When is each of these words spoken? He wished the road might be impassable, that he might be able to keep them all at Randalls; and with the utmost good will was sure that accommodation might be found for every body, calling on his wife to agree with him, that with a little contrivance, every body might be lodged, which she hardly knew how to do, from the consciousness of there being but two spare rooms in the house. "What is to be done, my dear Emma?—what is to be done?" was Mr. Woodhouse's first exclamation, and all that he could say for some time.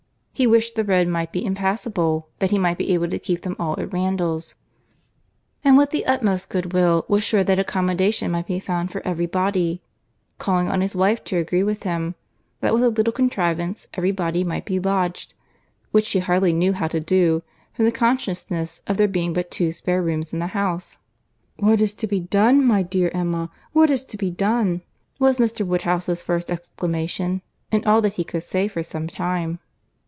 He 0.33 0.47
wished 0.47 0.73
the 0.73 0.83
road 0.83 1.07
might 1.07 1.31
be 1.31 1.45
impassable, 1.45 2.27
that 2.39 2.49
he 2.49 2.57
might 2.57 2.79
be 2.79 2.91
able 2.95 3.09
to 3.09 3.19
keep 3.19 3.43
them 3.43 3.55
all 3.59 3.79
at 3.79 3.93
Randalls; 3.93 4.55
and 5.63 5.77
with 5.77 5.91
the 5.91 6.03
utmost 6.07 6.49
good 6.49 6.73
will 6.73 7.05
was 7.07 7.21
sure 7.21 7.43
that 7.43 7.59
accommodation 7.59 8.31
might 8.31 8.47
be 8.47 8.59
found 8.59 8.89
for 8.91 9.05
every 9.05 9.27
body, 9.27 9.83
calling 10.39 10.67
on 10.67 10.81
his 10.81 10.95
wife 10.95 11.23
to 11.25 11.37
agree 11.37 11.61
with 11.61 11.83
him, 11.83 12.15
that 12.59 12.73
with 12.73 12.81
a 12.81 12.89
little 12.89 13.13
contrivance, 13.13 13.87
every 13.93 14.11
body 14.11 14.43
might 14.43 14.65
be 14.65 14.79
lodged, 14.79 15.35
which 15.91 16.07
she 16.07 16.17
hardly 16.17 16.53
knew 16.53 16.73
how 16.73 16.87
to 16.87 16.99
do, 16.99 17.43
from 17.73 17.85
the 17.85 17.91
consciousness 17.91 18.81
of 18.87 18.97
there 18.97 19.07
being 19.07 19.33
but 19.33 19.51
two 19.51 19.71
spare 19.71 20.01
rooms 20.01 20.33
in 20.33 20.39
the 20.39 20.47
house. 20.47 20.97
"What 21.57 21.81
is 21.81 21.93
to 21.95 22.07
be 22.07 22.19
done, 22.19 22.65
my 22.65 22.81
dear 22.81 23.11
Emma?—what 23.13 23.91
is 23.91 24.03
to 24.05 24.17
be 24.17 24.31
done?" 24.31 24.81
was 25.19 25.37
Mr. 25.37 25.63
Woodhouse's 25.67 26.23
first 26.23 26.49
exclamation, 26.49 27.43
and 27.71 27.85
all 27.85 28.01
that 28.01 28.15
he 28.15 28.23
could 28.23 28.41
say 28.41 28.67
for 28.67 28.81
some 28.81 29.05
time. 29.07 29.59